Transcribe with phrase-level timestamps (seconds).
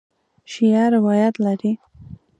[0.51, 1.71] شیعه روایت لري.